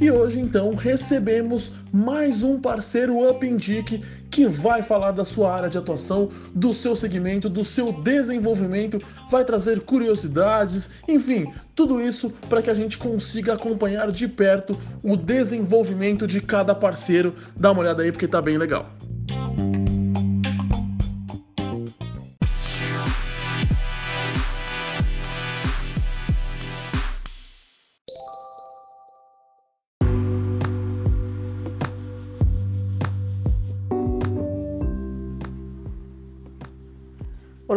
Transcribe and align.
E 0.00 0.10
hoje 0.10 0.38
então 0.38 0.74
recebemos 0.74 1.72
mais 1.92 2.44
um 2.44 2.60
parceiro 2.60 3.28
Up 3.28 3.44
Indique 3.44 4.00
que 4.30 4.46
vai 4.46 4.80
falar 4.80 5.10
da 5.10 5.24
sua 5.24 5.52
área 5.52 5.68
de 5.68 5.76
atuação, 5.76 6.28
do 6.54 6.72
seu 6.72 6.94
segmento, 6.94 7.48
do 7.48 7.64
seu 7.64 7.92
desenvolvimento, 7.92 8.98
vai 9.28 9.44
trazer 9.44 9.80
curiosidades, 9.80 10.88
enfim, 11.08 11.52
tudo 11.74 12.00
isso 12.00 12.32
para 12.48 12.62
que 12.62 12.70
a 12.70 12.74
gente 12.74 12.96
consiga 12.96 13.54
acompanhar 13.54 14.12
de 14.12 14.28
perto 14.28 14.78
o 15.02 15.16
desenvolvimento 15.16 16.26
de 16.26 16.40
cada 16.40 16.74
parceiro. 16.74 17.34
Dá 17.56 17.72
uma 17.72 17.80
olhada 17.80 18.02
aí 18.02 18.12
porque 18.12 18.28
tá 18.28 18.40
bem 18.40 18.56
legal. 18.56 18.97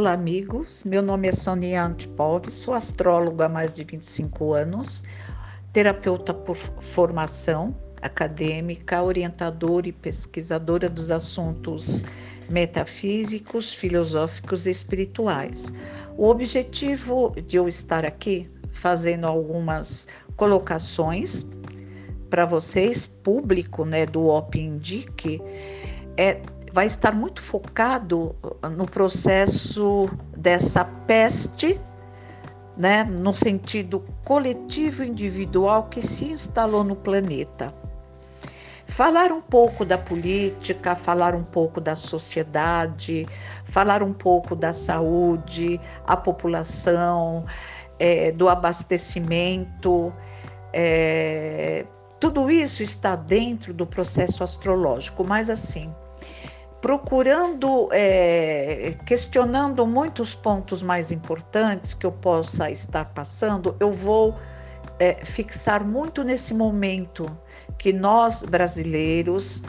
Olá, 0.02 0.14
amigos. 0.14 0.84
Meu 0.84 1.04
nome 1.04 1.28
é 1.28 1.32
Sonia 1.32 1.86
Antipov, 1.86 2.50
sou 2.50 2.73
astróloga 2.73 3.46
há 3.46 3.48
mais 3.50 3.76
de 3.76 3.84
25 3.84 4.52
anos, 4.52 5.04
terapeuta 5.72 6.34
por 6.34 6.58
formação 6.58 7.76
acadêmica, 8.02 9.04
orientadora 9.04 9.88
e 9.88 9.92
pesquisadora 9.92 10.90
dos 10.90 11.12
assuntos 11.12 12.04
metafísicos, 12.50 13.72
filosóficos 13.76 14.66
e 14.66 14.72
espirituais. 14.72 15.72
O 16.18 16.30
objetivo 16.30 17.36
de 17.45 17.58
eu 17.58 17.68
estar 17.68 18.04
aqui 18.04 18.50
fazendo 18.72 19.28
algumas 19.28 20.08
colocações 20.36 21.45
para 22.28 22.44
vocês, 22.47 23.06
público 23.06 23.86
né, 23.86 24.08
do 24.08 24.25
OP 24.30 24.59
Indique, 24.59 25.40
é 26.18 26.42
vai 26.72 26.86
estar 26.86 27.14
muito 27.14 27.41
focado 27.41 28.36
no 28.75 28.86
processo 28.86 30.09
dessa 30.36 30.86
peste, 30.86 31.80
né, 32.78 33.03
no 33.03 33.33
sentido 33.33 34.03
coletivo 34.23 35.03
individual 35.03 35.83
que 35.89 36.02
se 36.02 36.25
instalou 36.25 36.83
no 36.83 36.95
planeta. 36.95 37.73
Falar 38.88 39.31
um 39.31 39.41
pouco 39.41 39.86
da 39.86 39.97
política, 39.97 40.95
falar 40.95 41.33
um 41.33 41.44
pouco 41.44 41.80
da 41.80 41.95
sociedade, 41.95 43.25
falar 43.66 44.03
um 44.03 44.13
pouco 44.13 44.56
da 44.56 44.73
saúde, 44.73 45.80
a 46.06 46.17
população, 46.17 47.45
é, 48.00 48.31
do 48.31 48.50
abastecimento, 48.50 50.11
é, 50.73 51.85
tudo 52.19 52.50
isso 52.50 52.83
está 52.83 53.16
dentro 53.16 53.73
do 53.73 53.85
processo 53.85 54.44
astrológico, 54.44 55.23
mas 55.23 55.50
assim, 55.50 55.94
procurando, 56.82 57.90
é, 57.92 58.96
questionando 59.06 59.86
muitos 59.86 60.34
pontos 60.34 60.82
mais 60.82 61.12
importantes 61.12 61.94
que 61.94 62.06
eu 62.06 62.12
possa 62.12 62.72
estar 62.72 63.06
passando, 63.06 63.76
eu 63.80 63.92
vou 63.92 64.36
é, 65.00 65.24
fixar 65.24 65.86
muito 65.86 66.24
nesse 66.24 66.54
momento 66.56 67.26
que 67.78 67.94
nós 67.94 68.42
brasileiros, 68.42 69.64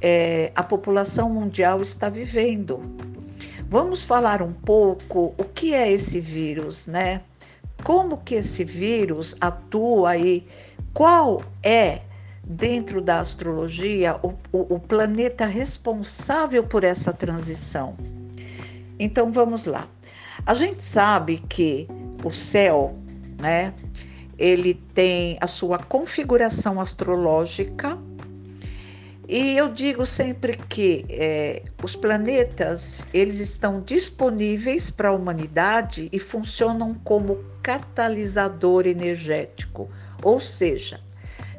é, 0.00 0.50
a 0.54 0.62
população 0.62 1.28
mundial 1.28 1.82
está 1.82 2.08
vivendo. 2.08 2.80
Vamos 3.68 4.02
falar 4.02 4.40
um 4.40 4.52
pouco 4.52 5.34
o 5.36 5.44
que 5.44 5.74
é 5.74 5.92
esse 5.92 6.20
vírus, 6.20 6.86
né? 6.86 7.20
Como 7.84 8.16
que 8.18 8.36
esse 8.36 8.64
vírus 8.64 9.36
atua 9.40 10.10
aí? 10.10 10.46
Qual 10.94 11.42
é 11.62 12.00
dentro 12.46 13.00
da 13.00 13.20
astrologia, 13.20 14.16
o, 14.22 14.34
o, 14.52 14.74
o 14.76 14.80
planeta 14.80 15.46
responsável 15.46 16.62
por 16.62 16.84
essa 16.84 17.12
transição. 17.12 17.96
Então 18.98 19.32
vamos 19.32 19.66
lá. 19.66 19.88
A 20.46 20.54
gente 20.54 20.82
sabe 20.82 21.38
que 21.48 21.88
o 22.24 22.30
céu, 22.30 22.94
né, 23.40 23.74
ele 24.38 24.74
tem 24.94 25.36
a 25.40 25.46
sua 25.46 25.78
configuração 25.78 26.80
astrológica 26.80 27.98
e 29.28 29.56
eu 29.56 29.72
digo 29.72 30.06
sempre 30.06 30.56
que 30.56 31.04
é, 31.08 31.62
os 31.82 31.96
planetas 31.96 33.02
eles 33.12 33.40
estão 33.40 33.80
disponíveis 33.80 34.88
para 34.88 35.08
a 35.08 35.12
humanidade 35.12 36.08
e 36.12 36.18
funcionam 36.20 36.94
como 37.02 37.44
catalisador 37.60 38.86
energético, 38.86 39.90
ou 40.22 40.38
seja, 40.38 41.00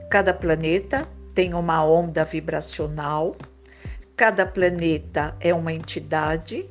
Cada 0.10 0.34
planeta 0.34 1.08
tem 1.36 1.54
uma 1.54 1.84
onda 1.84 2.24
vibracional, 2.24 3.36
cada 4.16 4.46
planeta 4.46 5.36
é 5.40 5.54
uma 5.54 5.74
entidade, 5.74 6.66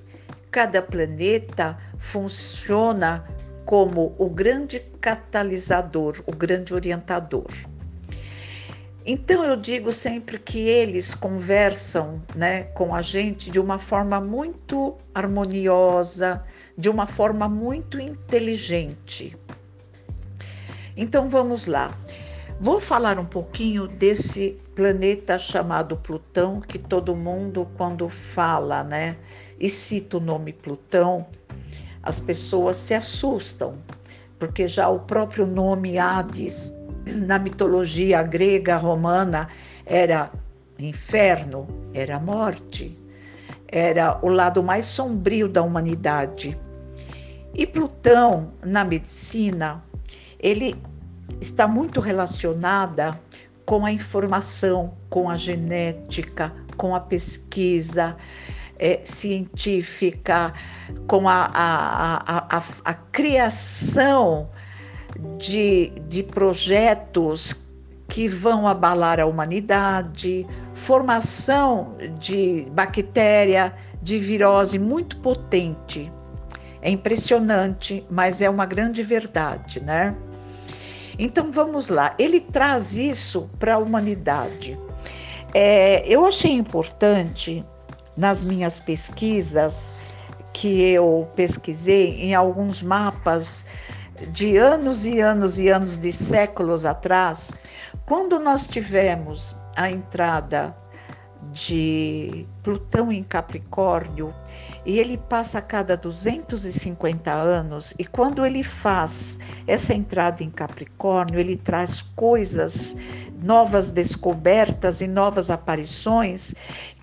cada 0.50 0.80
planeta 0.80 1.76
funciona 1.98 3.24
como 3.66 4.14
o 4.18 4.30
grande 4.30 4.80
catalisador, 5.00 6.22
o 6.26 6.34
grande 6.34 6.72
orientador. 6.72 7.50
Então 9.04 9.44
eu 9.44 9.54
digo 9.54 9.92
sempre 9.92 10.38
que 10.38 10.60
eles 10.60 11.14
conversam, 11.14 12.20
né, 12.34 12.64
com 12.64 12.94
a 12.94 13.02
gente 13.02 13.50
de 13.50 13.60
uma 13.60 13.78
forma 13.78 14.20
muito 14.20 14.96
harmoniosa, 15.14 16.42
de 16.76 16.88
uma 16.88 17.06
forma 17.06 17.48
muito 17.48 18.00
inteligente. 18.00 19.36
Então 20.96 21.28
vamos 21.28 21.66
lá. 21.66 21.96
Vou 22.58 22.80
falar 22.80 23.18
um 23.18 23.24
pouquinho 23.26 23.86
desse 23.86 24.58
planeta 24.74 25.38
chamado 25.38 25.94
Plutão, 25.94 26.62
que 26.62 26.78
todo 26.78 27.14
mundo, 27.14 27.68
quando 27.76 28.08
fala, 28.08 28.82
né, 28.82 29.14
e 29.60 29.68
cita 29.68 30.16
o 30.16 30.20
nome 30.20 30.54
Plutão, 30.54 31.26
as 32.02 32.18
pessoas 32.18 32.78
se 32.78 32.94
assustam, 32.94 33.74
porque 34.38 34.66
já 34.66 34.88
o 34.88 35.00
próprio 35.00 35.46
nome 35.46 35.98
Hades, 35.98 36.72
na 37.04 37.38
mitologia 37.38 38.22
grega, 38.22 38.78
romana, 38.78 39.48
era 39.84 40.32
inferno, 40.78 41.66
era 41.92 42.18
morte, 42.18 42.98
era 43.68 44.18
o 44.22 44.30
lado 44.30 44.62
mais 44.62 44.86
sombrio 44.86 45.46
da 45.46 45.62
humanidade. 45.62 46.58
E 47.52 47.66
Plutão, 47.66 48.52
na 48.64 48.82
medicina, 48.82 49.84
ele 50.40 50.74
está 51.40 51.66
muito 51.66 52.00
relacionada 52.00 53.18
com 53.64 53.84
a 53.84 53.92
informação, 53.92 54.94
com 55.10 55.28
a 55.28 55.36
genética, 55.36 56.52
com 56.76 56.94
a 56.94 57.00
pesquisa 57.00 58.16
é, 58.78 59.00
científica, 59.04 60.54
com 61.06 61.28
a, 61.28 61.50
a, 61.52 62.56
a, 62.58 62.62
a 62.84 62.94
criação 62.94 64.48
de, 65.38 65.90
de 66.08 66.22
projetos 66.22 67.66
que 68.08 68.28
vão 68.28 68.68
abalar 68.68 69.18
a 69.18 69.26
humanidade, 69.26 70.46
formação 70.74 71.96
de 72.20 72.66
bactéria, 72.70 73.74
de 74.00 74.18
virose 74.18 74.78
muito 74.78 75.16
potente. 75.18 76.12
É 76.80 76.90
impressionante, 76.90 78.06
mas 78.08 78.40
é 78.40 78.48
uma 78.48 78.64
grande 78.64 79.02
verdade, 79.02 79.82
né? 79.82 80.14
Então 81.18 81.50
vamos 81.50 81.88
lá, 81.88 82.14
ele 82.18 82.40
traz 82.40 82.94
isso 82.94 83.48
para 83.58 83.74
a 83.74 83.78
humanidade. 83.78 84.78
É, 85.54 86.06
eu 86.06 86.26
achei 86.26 86.52
importante 86.52 87.64
nas 88.16 88.42
minhas 88.42 88.80
pesquisas 88.80 89.96
que 90.52 90.82
eu 90.82 91.28
pesquisei 91.34 92.20
em 92.20 92.34
alguns 92.34 92.82
mapas 92.82 93.64
de 94.28 94.56
anos 94.56 95.04
e 95.04 95.20
anos 95.20 95.58
e 95.58 95.68
anos 95.68 95.98
de 95.98 96.12
séculos 96.12 96.86
atrás, 96.86 97.50
quando 98.06 98.38
nós 98.38 98.66
tivemos 98.66 99.54
a 99.74 99.90
entrada 99.90 100.74
de 101.52 102.46
Plutão 102.62 103.12
em 103.12 103.22
Capricórnio, 103.22 104.34
e 104.86 105.00
ele 105.00 105.18
passa 105.18 105.58
a 105.58 105.62
cada 105.62 105.96
250 105.96 107.32
anos, 107.32 107.92
e 107.98 108.04
quando 108.04 108.46
ele 108.46 108.62
faz 108.62 109.40
essa 109.66 109.92
entrada 109.92 110.44
em 110.44 110.50
Capricórnio, 110.50 111.40
ele 111.40 111.56
traz 111.56 112.00
coisas, 112.00 112.94
novas 113.42 113.90
descobertas 113.90 115.00
e 115.00 115.08
novas 115.08 115.50
aparições 115.50 116.54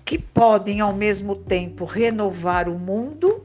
que 0.02 0.18
podem 0.18 0.80
ao 0.80 0.94
mesmo 0.94 1.36
tempo 1.36 1.84
renovar 1.84 2.70
o 2.70 2.78
mundo, 2.78 3.44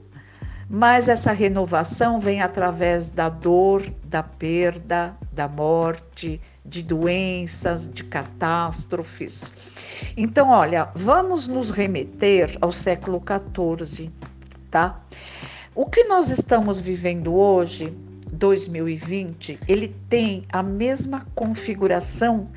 mas 0.69 1.09
essa 1.09 1.33
renovação 1.33 2.19
vem 2.19 2.41
através 2.41 3.09
da 3.09 3.27
dor, 3.27 3.91
da 4.05 4.23
perda, 4.23 5.17
da 5.33 5.47
morte, 5.47 6.39
de 6.63 6.83
doenças, 6.83 7.91
de 7.91 8.03
catástrofes. 8.03 9.51
Então, 10.15 10.49
olha, 10.49 10.89
vamos 10.93 11.47
nos 11.47 11.71
remeter 11.71 12.57
ao 12.61 12.71
século 12.71 13.21
XIV, 13.21 14.11
tá? 14.69 15.01
O 15.75 15.85
que 15.85 16.03
nós 16.05 16.29
estamos 16.29 16.81
vivendo 16.81 17.33
hoje 17.33 17.95
2020 18.31 19.59
ele 19.67 19.95
tem 20.09 20.45
a 20.49 20.63
mesma 20.63 21.25
configuração 21.35 22.49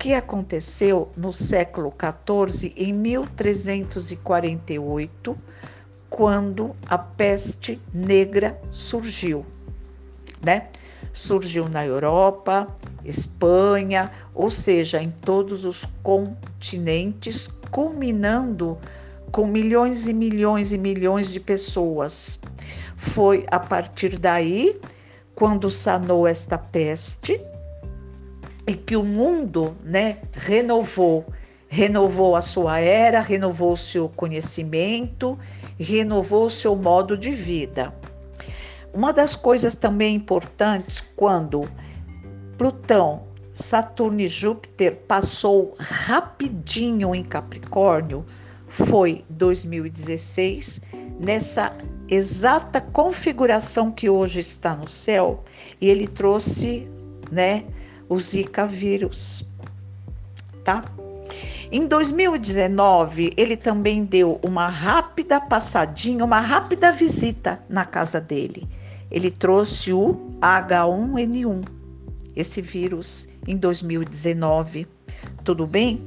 que 0.00 0.12
aconteceu 0.14 1.12
no 1.14 1.30
século 1.30 1.92
XIV, 1.92 2.72
em 2.74 2.90
1348, 2.90 5.36
quando 6.08 6.74
a 6.86 6.96
peste 6.96 7.78
negra 7.92 8.58
surgiu, 8.70 9.44
né? 10.42 10.68
Surgiu 11.12 11.68
na 11.68 11.84
Europa, 11.84 12.66
Espanha, 13.04 14.10
ou 14.34 14.48
seja, 14.48 15.02
em 15.02 15.10
todos 15.10 15.66
os 15.66 15.84
continentes, 16.02 17.46
culminando 17.70 18.78
com 19.30 19.46
milhões 19.46 20.06
e 20.06 20.12
milhões 20.12 20.72
e 20.72 20.78
milhões 20.78 21.30
de 21.30 21.40
pessoas. 21.40 22.40
Foi 22.96 23.46
a 23.50 23.58
partir 23.58 24.18
daí, 24.18 24.78
quando 25.34 25.70
sanou 25.70 26.26
esta 26.26 26.58
peste, 26.58 27.40
e 28.66 28.74
que 28.74 28.96
o 28.96 29.02
mundo, 29.02 29.74
né, 29.82 30.18
renovou, 30.32 31.24
renovou 31.68 32.36
a 32.36 32.40
sua 32.40 32.78
era, 32.78 33.20
renovou 33.20 33.72
o 33.72 33.76
seu 33.76 34.08
conhecimento, 34.08 35.38
renovou 35.78 36.46
o 36.46 36.50
seu 36.50 36.76
modo 36.76 37.16
de 37.16 37.30
vida. 37.30 37.92
Uma 38.92 39.12
das 39.12 39.36
coisas 39.36 39.74
também 39.74 40.16
importantes 40.16 41.02
quando 41.16 41.68
Plutão, 42.58 43.22
Saturno 43.54 44.20
e 44.20 44.28
Júpiter 44.28 44.96
passou 45.06 45.74
rapidinho 45.78 47.14
em 47.14 47.22
Capricórnio 47.22 48.26
foi 48.70 49.24
2016, 49.28 50.80
nessa 51.18 51.76
exata 52.08 52.80
configuração 52.80 53.90
que 53.90 54.08
hoje 54.08 54.40
está 54.40 54.74
no 54.74 54.88
céu, 54.88 55.44
e 55.80 55.88
ele 55.88 56.06
trouxe, 56.06 56.88
né, 57.30 57.64
o 58.08 58.18
Zika 58.18 58.66
vírus, 58.66 59.44
tá? 60.64 60.84
Em 61.72 61.86
2019, 61.86 63.32
ele 63.36 63.56
também 63.56 64.04
deu 64.04 64.40
uma 64.42 64.68
rápida 64.68 65.40
passadinha, 65.40 66.24
uma 66.24 66.40
rápida 66.40 66.92
visita 66.92 67.60
na 67.68 67.84
casa 67.84 68.20
dele. 68.20 68.66
Ele 69.10 69.30
trouxe 69.30 69.92
o 69.92 70.14
H1N1, 70.40 71.64
esse 72.34 72.60
vírus, 72.60 73.28
em 73.46 73.56
2019. 73.56 74.86
Tudo 75.44 75.66
bem? 75.66 76.02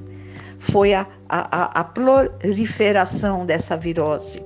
Foi 0.59 0.93
a, 0.93 1.07
a, 1.27 1.79
a 1.79 1.83
proliferação 1.83 3.45
dessa 3.45 3.75
virose. 3.75 4.43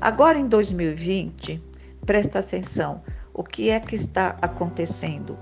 Agora, 0.00 0.38
em 0.38 0.46
2020, 0.46 1.62
presta 2.04 2.40
atenção, 2.40 3.02
o 3.34 3.44
que 3.44 3.70
é 3.70 3.78
que 3.78 3.94
está 3.94 4.36
acontecendo? 4.42 5.38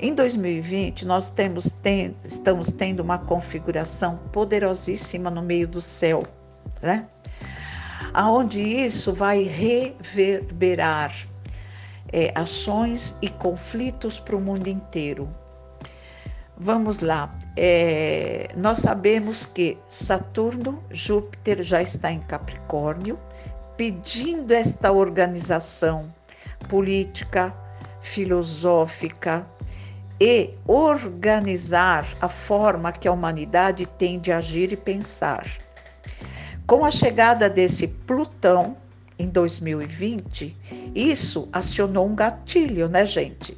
Em 0.00 0.14
2020, 0.14 1.04
nós 1.04 1.28
temos, 1.28 1.70
tem, 1.82 2.14
estamos 2.24 2.70
tendo 2.70 3.00
uma 3.00 3.18
configuração 3.18 4.16
poderosíssima 4.32 5.28
no 5.28 5.42
meio 5.42 5.66
do 5.66 5.80
céu, 5.80 6.22
né? 6.80 7.06
Aonde 8.14 8.62
isso 8.62 9.12
vai 9.12 9.42
reverberar 9.42 11.12
é, 12.12 12.32
ações 12.34 13.16
e 13.20 13.28
conflitos 13.28 14.20
para 14.20 14.36
o 14.36 14.40
mundo 14.40 14.68
inteiro. 14.68 15.28
Vamos 16.56 17.00
lá. 17.00 17.32
É, 17.60 18.50
nós 18.56 18.78
sabemos 18.78 19.44
que 19.44 19.76
Saturno, 19.88 20.80
Júpiter 20.92 21.60
já 21.60 21.82
está 21.82 22.12
em 22.12 22.20
Capricórnio, 22.20 23.18
pedindo 23.76 24.52
esta 24.52 24.92
organização 24.92 26.14
política, 26.68 27.52
filosófica, 28.00 29.44
e 30.20 30.50
organizar 30.68 32.06
a 32.20 32.28
forma 32.28 32.92
que 32.92 33.08
a 33.08 33.12
humanidade 33.12 33.86
tem 33.86 34.20
de 34.20 34.30
agir 34.30 34.72
e 34.72 34.76
pensar. 34.76 35.44
Com 36.64 36.84
a 36.84 36.92
chegada 36.92 37.50
desse 37.50 37.88
Plutão 37.88 38.76
em 39.18 39.28
2020, 39.28 40.56
isso 40.94 41.48
acionou 41.52 42.06
um 42.06 42.14
gatilho, 42.14 42.88
né, 42.88 43.04
gente? 43.04 43.56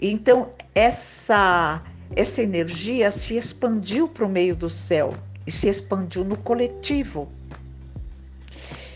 Então, 0.00 0.48
essa, 0.74 1.82
essa 2.16 2.42
energia 2.42 3.10
se 3.10 3.36
expandiu 3.36 4.08
para 4.08 4.24
o 4.24 4.28
meio 4.28 4.56
do 4.56 4.70
céu 4.70 5.14
e 5.46 5.52
se 5.52 5.68
expandiu 5.68 6.24
no 6.24 6.36
coletivo. 6.36 7.28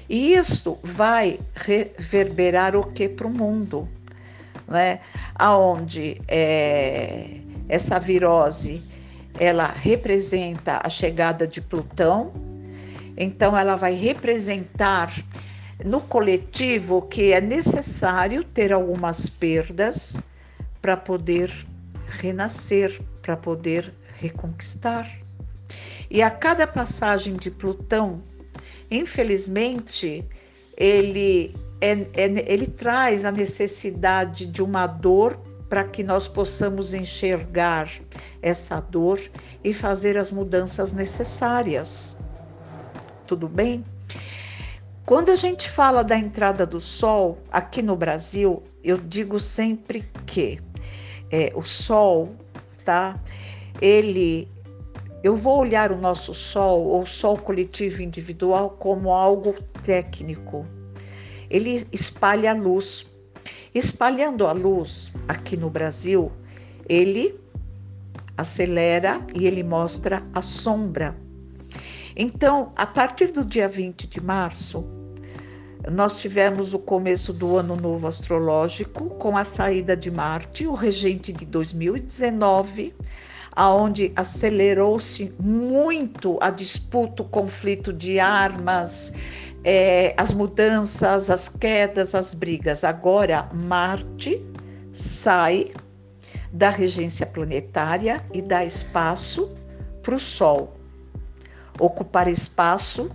E 0.09 0.35
isso 0.35 0.79
vai 0.82 1.38
reverberar 1.55 2.76
o 2.76 2.93
que 2.93 3.09
para 3.09 3.26
o 3.26 3.31
mundo? 3.31 3.88
né? 4.73 5.00
Aonde 5.35 6.20
é, 6.26 7.41
essa 7.69 7.99
virose 7.99 8.82
ela 9.38 9.69
representa 9.69 10.81
a 10.82 10.88
chegada 10.88 11.47
de 11.47 11.61
Plutão, 11.61 12.32
então 13.17 13.56
ela 13.56 13.76
vai 13.76 13.94
representar 13.94 15.12
no 15.85 16.00
coletivo 16.00 17.03
que 17.03 17.32
é 17.32 17.41
necessário 17.41 18.44
ter 18.44 18.73
algumas 18.73 19.29
perdas 19.29 20.17
para 20.81 20.97
poder 20.97 21.67
renascer, 22.12 23.00
para 23.20 23.37
poder 23.37 23.93
reconquistar. 24.19 25.11
E 26.11 26.23
a 26.23 26.31
cada 26.31 26.67
passagem 26.67 27.35
de 27.35 27.50
Plutão, 27.50 28.23
infelizmente, 28.91 30.25
ele 30.76 31.55
é, 31.81 31.93
é, 32.14 32.53
ele 32.53 32.67
traz 32.67 33.25
a 33.25 33.32
necessidade 33.32 34.47
de 34.47 34.62
uma 34.62 34.87
dor 34.87 35.38
para 35.69 35.85
que 35.85 36.05
nós 36.05 36.29
possamos 36.29 36.93
enxergar 36.93 37.91
essa 38.43 38.79
dor 38.79 39.20
e 39.64 39.73
fazer 39.73 40.19
as 40.19 40.31
mudanças 40.31 40.93
necessárias. 40.93 42.14
Tudo 43.26 43.49
bem? 43.49 43.85
Quando 45.06 45.31
a 45.31 45.37
gente 45.37 45.69
fala 45.69 46.05
da 46.05 46.17
entrada 46.17 46.64
do 46.64 46.79
sol 46.79 47.38
aqui 47.50 47.82
no 47.82 47.97
Brasil, 47.97 48.62
eu 48.85 48.97
digo 48.99 49.41
sempre 49.41 50.05
que 50.26 50.61
é, 51.32 51.50
o 51.55 51.62
sol, 51.62 52.37
tá? 52.84 53.19
Ele, 53.81 54.46
eu 55.25 55.34
vou 55.34 55.58
olhar 55.58 55.90
o 55.90 55.96
nosso 55.96 56.34
sol 56.34 56.84
ou 56.84 57.06
sol 57.06 57.38
coletivo 57.38 58.02
individual 58.02 58.76
como 58.79 59.11
algo 59.11 59.55
técnico, 59.82 60.67
ele 61.50 61.87
espalha 61.90 62.50
a 62.52 62.55
luz. 62.55 63.11
Espalhando 63.75 64.46
a 64.46 64.52
luz 64.52 65.11
aqui 65.26 65.56
no 65.56 65.70
Brasil, 65.70 66.31
ele 66.87 67.40
acelera 68.37 69.26
e 69.35 69.47
ele 69.47 69.62
mostra 69.62 70.23
a 70.35 70.42
sombra. 70.42 71.16
Então, 72.14 72.73
a 72.76 72.87
partir 72.87 73.33
do 73.33 73.45
dia 73.45 73.66
20 73.66 74.07
de 74.07 74.23
março, 74.23 74.85
nós 75.91 76.17
tivemos 76.21 76.73
o 76.75 76.79
começo 76.79 77.33
do 77.33 77.57
ano 77.57 77.77
novo 77.77 78.07
astrológico 78.07 79.11
com 79.11 79.37
a 79.37 79.45
saída 79.45 79.97
de 79.97 80.11
Marte, 80.11 80.67
o 80.67 80.75
regente 80.75 81.33
de 81.33 81.45
2019, 81.45 82.95
aonde 83.55 84.12
acelerou-se 84.15 85.35
muito 85.41 86.39
a 86.41 86.51
disputa, 86.51 87.23
o 87.23 87.29
conflito 87.29 87.93
de 87.93 88.21
armas, 88.21 89.12
é, 89.65 90.15
as 90.17 90.33
mudanças, 90.33 91.31
as 91.31 91.49
quedas, 91.49 92.15
as 92.15 92.35
brigas. 92.35 92.85
Agora, 92.85 93.49
Marte 93.53 94.45
sai 94.93 95.73
da 96.53 96.71
regência 96.71 97.27
planetária 97.27 98.25
e 98.33 98.41
dá 98.41 98.65
espaço 98.65 99.51
para 100.03 100.15
o 100.15 100.21
Sol 100.21 100.77
ocupar 101.81 102.29
espaço 102.29 103.11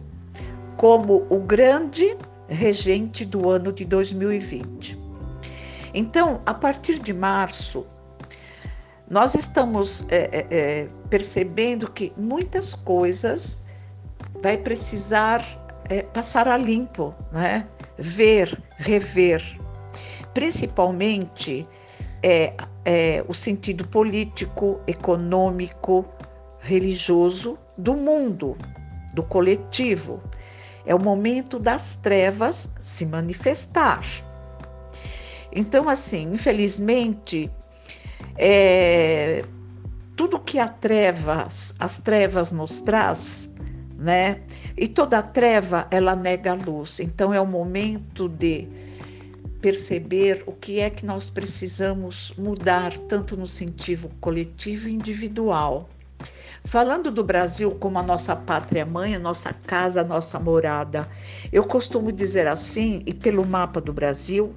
como 0.76 1.26
o 1.30 1.40
grande 1.40 2.16
regente 2.48 3.26
do 3.26 3.50
ano 3.50 3.72
de 3.72 3.86
2020. 3.86 4.98
Então, 5.94 6.42
a 6.46 6.54
partir 6.54 7.00
de 7.00 7.14
março, 7.14 7.86
nós 9.10 9.36
estamos 9.36 10.06
é, 10.10 10.30
é, 10.32 10.48
é 10.50 10.88
percebendo 11.10 11.90
que 11.90 12.14
muitas 12.18 12.74
coisas 12.74 13.64
vai 14.42 14.58
precisar 14.58 15.44
é, 15.90 16.02
passar 16.02 16.48
a 16.48 16.58
limpo, 16.58 17.16
né? 17.32 17.68
ver, 17.98 18.62
rever, 18.78 19.42
principalmente 20.34 21.68
é, 22.22 22.54
é, 22.86 23.24
o 23.28 23.34
sentido 23.34 23.88
político, 23.88 24.80
econômico, 24.88 26.06
religioso 26.60 27.58
do 27.78 27.94
mundo, 27.96 28.58
do 29.14 29.24
coletivo. 29.24 30.22
É 30.88 30.96
o 30.96 31.00
momento 31.00 31.60
das 31.60 31.96
trevas 31.96 32.72
se 32.82 33.06
manifestar. 33.06 34.04
Então, 35.52 35.88
assim, 35.90 36.34
infelizmente, 36.34 37.52
é, 38.38 39.44
tudo 40.16 40.40
que 40.40 40.58
a 40.58 40.68
trevas, 40.68 41.76
as 41.78 42.00
trevas 42.00 42.52
nos 42.52 42.82
traz, 42.82 43.50
né? 43.98 44.40
E 44.78 44.88
toda 44.88 45.22
treva 45.22 45.88
ela 45.92 46.16
nega 46.16 46.52
a 46.52 46.56
luz. 46.56 47.00
Então 47.00 47.34
é 47.34 47.42
o 47.42 47.46
momento 47.46 48.30
de 48.30 48.68
perceber 49.62 50.44
o 50.46 50.54
que 50.54 50.80
é 50.80 50.90
que 50.90 51.06
nós 51.06 51.30
precisamos 51.30 52.34
mudar, 52.38 52.98
tanto 52.98 53.36
no 53.36 53.48
sentido 53.48 54.10
coletivo 54.22 54.88
e 54.88 54.94
individual. 54.94 55.90
Falando 56.68 57.10
do 57.10 57.24
Brasil 57.24 57.72
como 57.80 57.98
a 57.98 58.04
nossa 58.04 58.36
pátria 58.36 58.86
mãe, 58.86 59.16
a 59.16 59.20
nossa 59.20 59.54
casa, 59.54 60.02
a 60.02 60.04
nossa 60.04 60.38
morada, 60.38 61.08
eu 61.50 61.64
costumo 61.64 62.12
dizer 62.12 62.46
assim, 62.46 63.04
e 63.06 63.14
pelo 63.14 63.46
mapa 63.46 63.80
do 63.80 63.94
Brasil, 63.94 64.54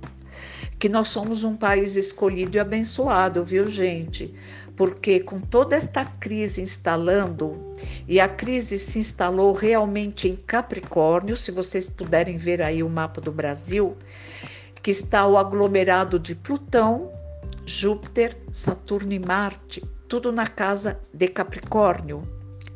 que 0.76 0.88
nós 0.88 1.08
somos 1.08 1.44
um 1.44 1.54
país 1.54 1.94
escolhido 1.94 2.56
e 2.56 2.58
abençoado, 2.58 3.44
viu, 3.44 3.70
gente? 3.70 4.34
Porque 4.74 5.20
com 5.20 5.38
toda 5.38 5.76
esta 5.76 6.04
crise 6.04 6.60
instalando, 6.60 7.76
e 8.08 8.18
a 8.18 8.26
crise 8.26 8.76
se 8.76 8.98
instalou 8.98 9.52
realmente 9.52 10.26
em 10.26 10.34
Capricórnio, 10.34 11.36
se 11.36 11.52
vocês 11.52 11.88
puderem 11.88 12.36
ver 12.36 12.60
aí 12.60 12.82
o 12.82 12.90
mapa 12.90 13.20
do 13.20 13.30
Brasil, 13.30 13.96
que 14.82 14.90
está 14.90 15.28
o 15.28 15.38
aglomerado 15.38 16.18
de 16.18 16.34
Plutão, 16.34 17.12
Júpiter, 17.64 18.36
Saturno 18.50 19.12
e 19.12 19.20
Marte, 19.20 19.80
tudo 20.10 20.32
na 20.32 20.48
casa 20.48 20.98
de 21.14 21.28
Capricórnio, 21.28 22.28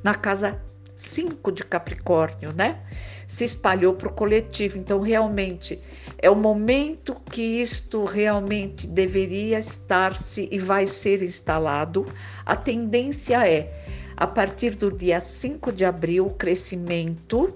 na 0.05 0.15
casa 0.15 0.63
5 0.95 1.51
de 1.51 1.65
Capricórnio, 1.65 2.53
né? 2.55 2.79
Se 3.27 3.45
espalhou 3.45 3.95
para 3.95 4.07
o 4.07 4.13
coletivo. 4.13 4.79
Então, 4.79 5.01
realmente, 5.01 5.81
é 6.17 6.31
o 6.31 6.37
momento 6.37 7.17
que 7.33 7.43
isto 7.61 8.05
realmente 8.05 8.87
deveria 8.87 9.59
estar-se 9.59 10.49
e 10.53 10.61
vai 10.61 10.87
ser 10.87 11.25
instalado. 11.25 12.07
A 12.47 12.55
tendência 12.55 13.45
é, 13.49 13.85
a 14.17 14.29
partir 14.29 14.77
do 14.77 14.93
dia 14.93 15.21
5 15.21 15.73
de 15.73 15.85
abril, 15.85 16.27
o 16.27 16.31
crescimento 16.31 17.53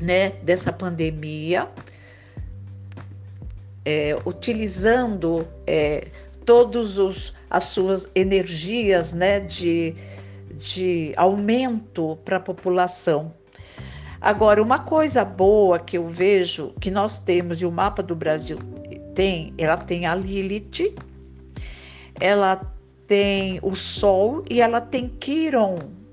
né, 0.00 0.30
dessa 0.42 0.72
pandemia 0.72 1.68
é, 3.84 4.16
utilizando 4.24 5.46
é, 5.66 6.08
todas 6.44 7.32
as 7.50 7.64
suas 7.64 8.08
energias 8.14 9.12
né, 9.12 9.40
de, 9.40 9.94
de 10.56 11.12
aumento 11.16 12.18
para 12.24 12.36
a 12.36 12.40
população. 12.40 13.32
Agora, 14.20 14.62
uma 14.62 14.78
coisa 14.78 15.24
boa 15.24 15.78
que 15.78 15.98
eu 15.98 16.06
vejo 16.06 16.72
que 16.80 16.90
nós 16.90 17.18
temos 17.18 17.60
e 17.60 17.66
o 17.66 17.70
mapa 17.70 18.02
do 18.02 18.16
Brasil 18.16 18.58
tem, 19.14 19.52
ela 19.58 19.76
tem 19.76 20.06
a 20.06 20.14
Lilith, 20.14 20.94
ela 22.20 22.60
tem 23.06 23.58
o 23.62 23.74
Sol 23.74 24.42
e 24.48 24.60
ela 24.60 24.80
tem 24.80 25.08
Quiron 25.08 26.03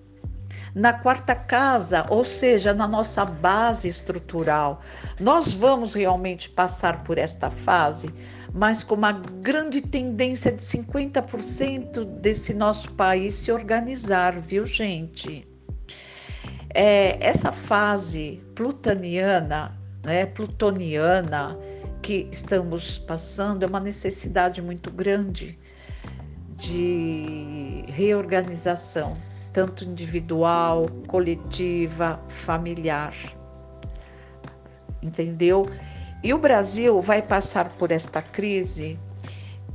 na 0.74 0.94
quarta 0.94 1.36
casa, 1.36 2.06
ou 2.10 2.24
seja, 2.24 2.74
na 2.74 2.88
nossa 2.88 3.26
base 3.26 3.88
estrutural. 3.88 4.82
Nós 5.20 5.52
vamos 5.52 5.94
realmente 5.94 6.50
passar 6.50 7.04
por 7.04 7.18
esta 7.18 7.50
fase, 7.50 8.10
mas 8.54 8.84
com 8.84 8.96
uma 8.96 9.12
grande 9.12 9.82
tendência 9.82 10.52
de 10.52 10.64
50% 10.64 12.06
desse 12.20 12.54
nosso 12.54 12.92
país 12.94 13.36
se 13.36 13.52
organizar, 13.52 14.40
viu, 14.40 14.66
gente? 14.66 15.48
É, 16.74 17.18
essa 17.20 17.52
fase 17.52 18.42
plutoniana, 18.56 19.78
né, 20.04 20.26
plutoniana 20.26 21.58
que 22.02 22.28
estamos 22.32 22.98
passando 22.98 23.64
é 23.64 23.68
uma 23.68 23.80
necessidade 23.80 24.62
muito 24.62 24.90
grande 24.90 25.60
de 26.58 27.84
reorganização 27.88 29.18
tanto 29.54 29.84
individual, 29.84 30.88
coletiva, 31.08 32.20
familiar. 32.30 33.14
Entendeu? 35.02 35.66
E 36.24 36.34
o 36.34 36.38
Brasil 36.38 37.02
vai 37.02 37.22
passar 37.22 37.70
por 37.70 37.92
esta 37.92 38.22
crise 38.22 39.00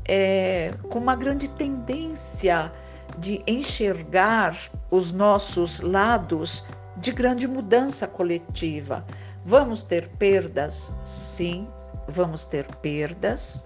é, 0.05 0.73
com 0.89 0.99
uma 0.99 1.17
grande 1.17 1.49
tendência 1.49 2.73
de 3.19 3.43
enxergar 3.47 4.57
os 4.91 5.13
nossos 5.13 5.81
lados 5.81 6.65
de 6.97 7.11
grande 7.13 7.47
mudança 7.47 8.07
coletiva. 8.07 9.05
Vamos 9.45 9.83
ter 9.83 10.09
perdas? 10.11 10.93
Sim, 11.03 11.67
vamos 12.09 12.45
ter 12.45 12.67
perdas, 12.77 13.65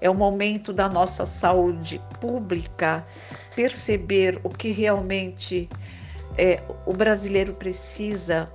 é 0.00 0.08
o 0.08 0.14
momento 0.14 0.72
da 0.72 0.88
nossa 0.88 1.26
saúde 1.26 2.00
pública 2.20 3.04
perceber 3.58 4.38
o 4.44 4.50
que 4.50 4.70
realmente 4.70 5.68
é, 6.36 6.62
o 6.86 6.92
brasileiro 6.92 7.52
precisa, 7.54 8.48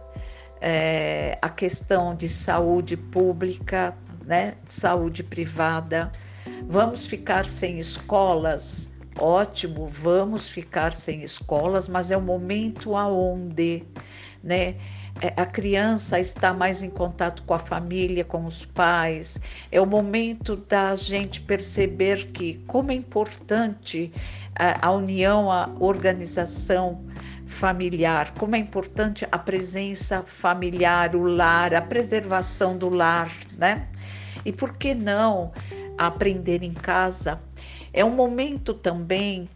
é, 0.61 1.37
a 1.41 1.49
questão 1.49 2.15
de 2.15 2.29
saúde 2.29 2.95
pública, 2.95 3.93
né, 4.25 4.53
saúde 4.69 5.21
privada. 5.21 6.09
Vamos 6.69 7.05
ficar 7.05 7.49
sem 7.49 7.79
escolas? 7.79 8.93
Ótimo, 9.19 9.87
vamos 9.87 10.47
ficar 10.47 10.93
sem 10.93 11.21
escolas, 11.21 11.89
mas 11.89 12.09
é 12.09 12.15
o 12.15 12.21
momento 12.21 12.95
aonde, 12.95 13.83
né? 14.41 14.75
É, 15.21 15.33
a 15.39 15.45
criança 15.45 16.19
está 16.19 16.53
mais 16.53 16.81
em 16.81 16.89
contato 16.89 17.43
com 17.43 17.53
a 17.53 17.59
família, 17.59 18.25
com 18.25 18.45
os 18.45 18.65
pais. 18.65 19.39
É 19.71 19.79
o 19.79 19.85
momento 19.85 20.55
da 20.55 20.95
gente 20.95 21.41
perceber 21.41 22.27
que 22.27 22.55
como 22.67 22.91
é 22.91 22.95
importante 22.95 24.11
a, 24.55 24.87
a 24.87 24.91
união, 24.91 25.51
a 25.51 25.69
organização 25.79 27.05
familiar, 27.45 28.33
como 28.37 28.55
é 28.55 28.59
importante 28.59 29.27
a 29.31 29.37
presença 29.37 30.23
familiar, 30.23 31.15
o 31.15 31.23
lar, 31.23 31.73
a 31.73 31.81
preservação 31.81 32.77
do 32.77 32.89
lar, 32.89 33.31
né? 33.57 33.87
E 34.43 34.51
por 34.51 34.77
que 34.77 34.93
não 34.93 35.51
aprender 35.97 36.63
em 36.63 36.73
casa? 36.73 37.39
É 37.93 38.03
um 38.03 38.09
momento 38.09 38.73
também 38.73 39.47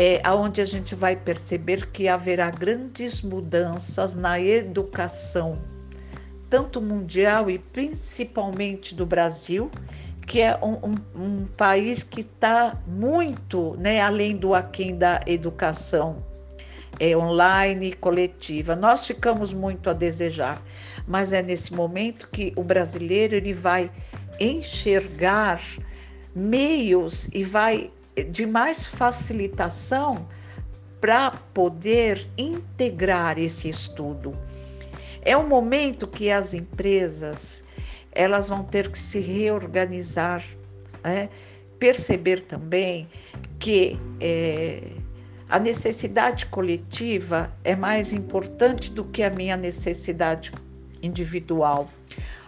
é, 0.00 0.22
onde 0.30 0.62
a 0.62 0.64
gente 0.64 0.94
vai 0.94 1.14
perceber 1.14 1.90
que 1.90 2.08
haverá 2.08 2.50
grandes 2.50 3.20
mudanças 3.20 4.14
na 4.14 4.40
educação, 4.40 5.58
tanto 6.48 6.80
mundial 6.80 7.50
e 7.50 7.58
principalmente 7.58 8.94
do 8.94 9.04
Brasil, 9.04 9.70
que 10.26 10.40
é 10.40 10.58
um, 10.64 10.72
um, 10.72 10.94
um 11.14 11.46
país 11.54 12.02
que 12.02 12.22
está 12.22 12.80
muito 12.86 13.76
né, 13.76 14.00
além 14.00 14.38
do 14.38 14.54
aquém 14.54 14.96
da 14.96 15.20
educação 15.26 16.24
é, 16.98 17.14
online, 17.14 17.92
coletiva. 17.92 18.74
Nós 18.74 19.04
ficamos 19.04 19.52
muito 19.52 19.90
a 19.90 19.92
desejar, 19.92 20.62
mas 21.06 21.34
é 21.34 21.42
nesse 21.42 21.74
momento 21.74 22.26
que 22.32 22.54
o 22.56 22.64
brasileiro 22.64 23.34
ele 23.34 23.52
vai 23.52 23.90
enxergar 24.40 25.60
meios 26.34 27.28
e 27.34 27.44
vai 27.44 27.90
de 28.24 28.46
mais 28.46 28.86
facilitação 28.86 30.26
para 31.00 31.30
poder 31.54 32.26
integrar 32.36 33.38
esse 33.38 33.68
estudo. 33.68 34.36
É 35.22 35.36
um 35.36 35.46
momento 35.46 36.06
que 36.06 36.30
as 36.30 36.54
empresas 36.54 37.64
elas 38.12 38.48
vão 38.48 38.64
ter 38.64 38.90
que 38.90 38.98
se 38.98 39.20
reorganizar, 39.20 40.44
né? 41.02 41.28
perceber 41.78 42.42
também 42.42 43.08
que 43.58 43.98
é, 44.20 44.82
a 45.48 45.58
necessidade 45.58 46.46
coletiva 46.46 47.50
é 47.64 47.74
mais 47.74 48.12
importante 48.12 48.92
do 48.92 49.04
que 49.04 49.22
a 49.22 49.30
minha 49.30 49.56
necessidade 49.56 50.52
individual. 51.02 51.88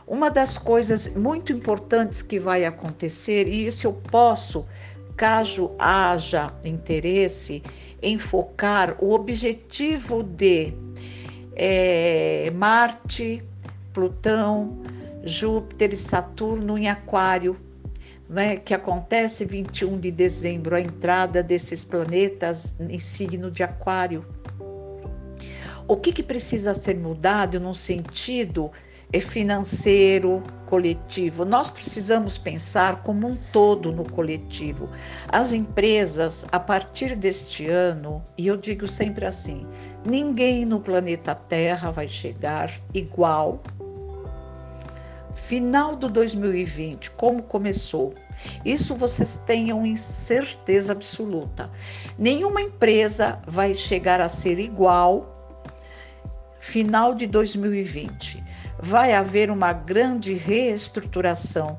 Uma 0.06 0.30
das 0.30 0.58
coisas 0.58 1.08
muito 1.08 1.52
importantes 1.52 2.22
que 2.22 2.38
vai 2.38 2.64
acontecer, 2.64 3.48
e 3.48 3.66
isso 3.66 3.86
eu 3.86 3.92
posso 3.92 4.66
caso 5.16 5.72
haja 5.78 6.52
interesse 6.64 7.62
em 8.02 8.18
focar 8.18 8.96
o 9.00 9.12
objetivo 9.12 10.22
de 10.22 10.74
é, 11.54 12.50
Marte, 12.54 13.42
Plutão, 13.92 14.82
Júpiter 15.24 15.92
e 15.92 15.96
Saturno 15.96 16.76
em 16.76 16.88
Aquário, 16.88 17.56
né, 18.28 18.56
que 18.56 18.74
acontece 18.74 19.44
21 19.44 20.00
de 20.00 20.10
dezembro, 20.10 20.74
a 20.74 20.80
entrada 20.80 21.42
desses 21.42 21.84
planetas 21.84 22.74
em 22.80 22.98
signo 22.98 23.50
de 23.50 23.62
Aquário. 23.62 24.24
O 25.86 25.96
que, 25.96 26.12
que 26.12 26.22
precisa 26.22 26.74
ser 26.74 26.96
mudado 26.96 27.60
no 27.60 27.74
sentido 27.74 28.70
financeiro, 29.20 30.42
coletivo. 30.66 31.44
Nós 31.44 31.68
precisamos 31.68 32.38
pensar 32.38 33.02
como 33.02 33.28
um 33.28 33.36
todo 33.52 33.92
no 33.92 34.10
coletivo. 34.10 34.88
As 35.28 35.52
empresas, 35.52 36.46
a 36.50 36.58
partir 36.58 37.14
deste 37.14 37.66
ano, 37.66 38.24
e 38.38 38.46
eu 38.46 38.56
digo 38.56 38.88
sempre 38.88 39.26
assim: 39.26 39.66
ninguém 40.02 40.64
no 40.64 40.80
planeta 40.80 41.34
Terra 41.34 41.90
vai 41.90 42.08
chegar 42.08 42.72
igual. 42.94 43.60
Final 45.34 45.96
do 45.96 46.08
2020, 46.08 47.10
como 47.10 47.42
começou? 47.42 48.14
Isso 48.64 48.94
vocês 48.94 49.40
tenham 49.46 49.84
em 49.84 49.96
certeza 49.96 50.92
absoluta. 50.92 51.70
Nenhuma 52.18 52.62
empresa 52.62 53.38
vai 53.46 53.74
chegar 53.74 54.20
a 54.20 54.28
ser 54.28 54.58
igual 54.58 55.32
final 56.62 57.12
de 57.14 57.26
2020 57.26 58.42
vai 58.82 59.14
haver 59.14 59.50
uma 59.50 59.72
grande 59.72 60.34
reestruturação 60.34 61.78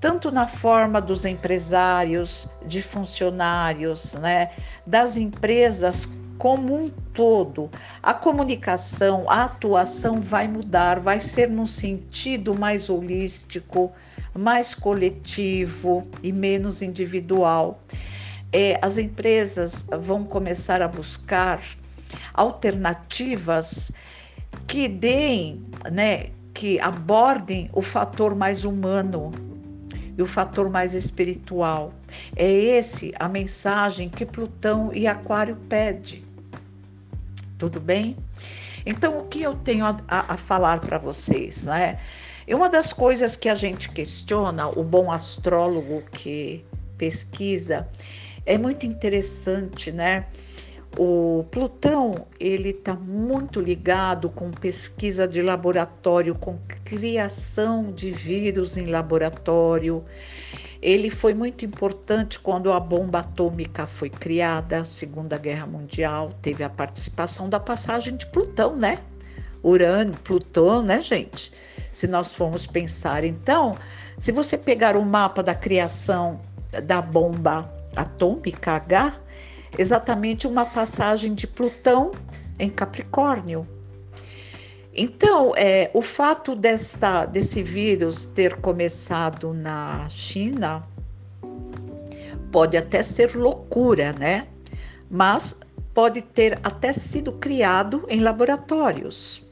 tanto 0.00 0.30
na 0.32 0.48
forma 0.48 0.98
dos 1.00 1.26
empresários, 1.26 2.48
de 2.64 2.80
funcionários, 2.80 4.14
né, 4.14 4.50
das 4.86 5.16
empresas 5.18 6.08
como 6.38 6.74
um 6.74 6.88
todo. 7.12 7.70
A 8.02 8.14
comunicação, 8.14 9.30
a 9.30 9.44
atuação 9.44 10.22
vai 10.22 10.48
mudar, 10.48 10.98
vai 10.98 11.20
ser 11.20 11.50
num 11.50 11.66
sentido 11.66 12.58
mais 12.58 12.88
holístico, 12.88 13.92
mais 14.34 14.74
coletivo 14.74 16.08
e 16.22 16.32
menos 16.32 16.80
individual. 16.80 17.82
É, 18.50 18.78
as 18.80 18.96
empresas 18.96 19.84
vão 20.00 20.24
começar 20.24 20.80
a 20.80 20.88
buscar 20.88 21.60
alternativas 22.32 23.92
que 24.66 24.88
deem, 24.88 25.62
né, 25.92 26.30
que 26.54 26.80
abordem 26.80 27.70
o 27.72 27.82
fator 27.82 28.34
mais 28.34 28.64
humano 28.64 29.30
e 30.16 30.22
o 30.22 30.26
fator 30.26 30.68
mais 30.68 30.94
espiritual. 30.94 31.92
É 32.36 32.50
esse 32.50 33.12
a 33.18 33.28
mensagem 33.28 34.08
que 34.08 34.26
Plutão 34.26 34.90
e 34.92 35.06
Aquário 35.06 35.56
pede. 35.68 36.24
Tudo 37.58 37.80
bem? 37.80 38.16
Então, 38.84 39.18
o 39.18 39.24
que 39.26 39.42
eu 39.42 39.54
tenho 39.54 39.84
a, 39.84 40.00
a, 40.08 40.34
a 40.34 40.36
falar 40.36 40.80
para 40.80 40.98
vocês, 40.98 41.66
né? 41.66 41.98
E 42.46 42.54
uma 42.54 42.68
das 42.68 42.92
coisas 42.92 43.36
que 43.36 43.48
a 43.48 43.54
gente 43.54 43.90
questiona, 43.90 44.68
o 44.68 44.82
bom 44.82 45.12
astrólogo 45.12 46.02
que 46.10 46.64
pesquisa, 46.96 47.86
é 48.44 48.58
muito 48.58 48.84
interessante, 48.84 49.92
né? 49.92 50.26
O 50.98 51.44
Plutão 51.52 52.26
ele 52.38 52.70
está 52.70 52.94
muito 52.94 53.60
ligado 53.60 54.28
com 54.28 54.50
pesquisa 54.50 55.26
de 55.26 55.40
laboratório, 55.40 56.34
com 56.34 56.58
criação 56.84 57.92
de 57.92 58.10
vírus 58.10 58.76
em 58.76 58.86
laboratório. 58.86 60.04
Ele 60.82 61.08
foi 61.08 61.32
muito 61.32 61.64
importante 61.64 62.40
quando 62.40 62.72
a 62.72 62.80
bomba 62.80 63.20
atômica 63.20 63.86
foi 63.86 64.10
criada, 64.10 64.84
Segunda 64.84 65.38
Guerra 65.38 65.66
Mundial, 65.66 66.32
teve 66.42 66.64
a 66.64 66.68
participação 66.68 67.48
da 67.48 67.60
passagem 67.60 68.16
de 68.16 68.26
Plutão, 68.26 68.74
né? 68.74 68.98
Urânio, 69.62 70.14
Plutão, 70.24 70.82
né, 70.82 71.00
gente? 71.02 71.52
Se 71.92 72.08
nós 72.08 72.34
formos 72.34 72.66
pensar, 72.66 73.24
então, 73.24 73.76
se 74.18 74.32
você 74.32 74.58
pegar 74.58 74.96
o 74.96 75.04
mapa 75.04 75.42
da 75.42 75.54
criação 75.54 76.40
da 76.84 77.00
bomba 77.00 77.70
atômica 77.94 78.72
H, 78.72 79.20
exatamente 79.78 80.46
uma 80.46 80.64
passagem 80.64 81.34
de 81.34 81.46
Plutão 81.46 82.12
em 82.58 82.68
Capricórnio. 82.68 83.66
Então, 84.92 85.54
é, 85.56 85.90
o 85.94 86.02
fato 86.02 86.54
desta, 86.54 87.24
desse 87.24 87.62
vírus 87.62 88.26
ter 88.26 88.56
começado 88.56 89.54
na 89.54 90.08
China 90.10 90.82
pode 92.50 92.76
até 92.76 93.02
ser 93.02 93.36
loucura, 93.36 94.12
né? 94.12 94.48
Mas 95.08 95.56
pode 95.94 96.22
ter 96.22 96.58
até 96.62 96.92
sido 96.92 97.32
criado 97.32 98.04
em 98.08 98.20
laboratórios. 98.20 99.46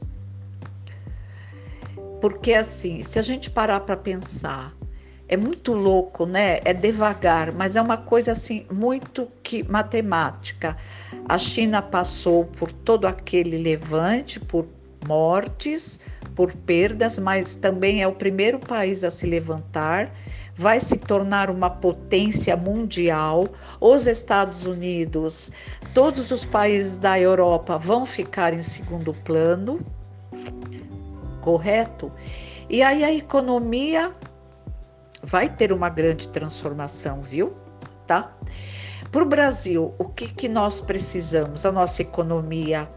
Porque, 2.19 2.53
assim, 2.53 3.01
se 3.01 3.17
a 3.17 3.21
gente 3.21 3.49
parar 3.49 3.79
para 3.81 3.95
pensar, 3.95 4.75
é 5.29 5.37
muito 5.37 5.73
louco, 5.73 6.25
né? 6.25 6.59
É 6.65 6.73
devagar, 6.73 7.51
mas 7.53 7.75
é 7.75 7.81
uma 7.81 7.97
coisa 7.97 8.31
assim 8.31 8.65
muito 8.71 9.27
que 9.43 9.61
matemática. 9.61 10.75
A 11.27 11.37
China 11.37 11.83
passou 11.83 12.45
por 12.45 12.71
todo 12.71 13.05
aquele 13.05 13.59
levante, 13.59 14.39
por 14.39 14.65
mortes, 15.07 16.01
por 16.35 16.51
perdas, 16.51 17.19
mas 17.19 17.53
também 17.53 18.01
é 18.01 18.07
o 18.07 18.13
primeiro 18.13 18.57
país 18.57 19.03
a 19.03 19.11
se 19.11 19.27
levantar, 19.27 20.11
vai 20.55 20.79
se 20.79 20.97
tornar 20.97 21.51
uma 21.51 21.69
potência 21.69 22.57
mundial. 22.57 23.47
Os 23.79 24.07
Estados 24.07 24.65
Unidos, 24.65 25.51
todos 25.93 26.31
os 26.31 26.43
países 26.43 26.97
da 26.97 27.19
Europa 27.19 27.77
vão 27.77 28.03
ficar 28.03 28.51
em 28.51 28.63
segundo 28.63 29.13
plano, 29.13 29.79
correto? 31.41 32.11
E 32.67 32.81
aí 32.81 33.03
a 33.03 33.13
economia 33.13 34.11
vai 35.23 35.49
ter 35.49 35.71
uma 35.71 35.89
grande 35.89 36.27
transformação, 36.29 37.21
viu? 37.21 37.55
Tá? 38.07 38.31
Para 39.11 39.23
o 39.23 39.25
Brasil, 39.25 39.93
o 39.97 40.05
que, 40.05 40.27
que 40.27 40.47
nós 40.47 40.81
precisamos? 40.81 41.65
A 41.65 41.71
nossa 41.71 42.01
economia 42.01 42.87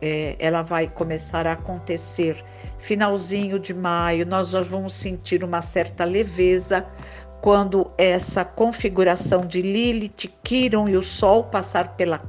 é, 0.00 0.36
ela 0.38 0.62
vai 0.62 0.88
começar 0.88 1.46
a 1.46 1.52
acontecer 1.52 2.44
finalzinho 2.78 3.58
de 3.58 3.72
maio. 3.72 4.26
Nós 4.26 4.50
já 4.50 4.62
vamos 4.62 4.94
sentir 4.94 5.44
uma 5.44 5.62
certa 5.62 6.04
leveza 6.04 6.86
quando 7.40 7.90
essa 7.96 8.44
configuração 8.44 9.46
de 9.46 9.62
Lilith, 9.62 10.32
Quiron 10.42 10.88
e 10.88 10.96
o 10.96 11.02
Sol 11.02 11.44
passar 11.44 11.96
pela 11.96 12.20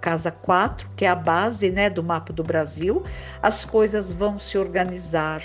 casa 0.00 0.30
4, 0.30 0.90
que 0.96 1.04
é 1.04 1.08
a 1.08 1.14
base 1.14 1.70
né, 1.70 1.88
do 1.88 2.02
mapa 2.02 2.32
do 2.32 2.42
Brasil, 2.42 3.02
as 3.40 3.64
coisas 3.64 4.12
vão 4.12 4.38
se 4.38 4.58
organizar 4.58 5.42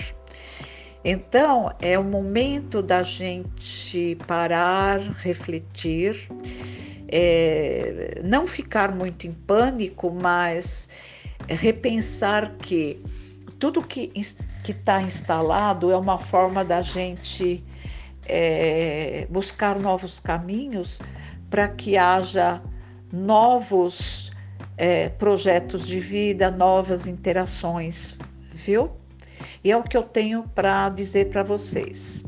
então, 1.10 1.72
é 1.80 1.98
o 1.98 2.04
momento 2.04 2.82
da 2.82 3.02
gente 3.02 4.18
parar, 4.28 5.00
refletir, 5.00 6.30
é, 7.08 8.20
não 8.26 8.46
ficar 8.46 8.94
muito 8.94 9.26
em 9.26 9.32
pânico, 9.32 10.12
mas 10.12 10.90
repensar 11.48 12.58
que 12.58 13.02
tudo 13.58 13.82
que 13.82 14.12
está 14.68 15.02
instalado 15.02 15.90
é 15.92 15.96
uma 15.96 16.20
forma 16.20 16.66
da 16.66 16.82
gente 16.82 17.64
é, 18.26 19.26
buscar 19.30 19.80
novos 19.80 20.20
caminhos 20.20 21.00
para 21.50 21.70
que 21.70 21.98
haja 21.98 22.62
novos 23.14 24.30
é, 24.76 25.08
projetos 25.08 25.88
de 25.88 26.02
vida, 26.02 26.52
novas 26.52 27.08
interações, 27.08 28.18
viu? 28.54 28.92
E 29.64 29.72
é 29.72 29.78
o 29.78 29.84
que 29.84 29.96
eu 29.96 30.04
tenho 30.04 30.44
para 30.56 30.90
dizer 30.90 31.30
para 31.30 31.44
vocês. 31.44 32.27